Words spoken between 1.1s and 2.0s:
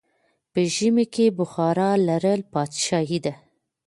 کې بخارا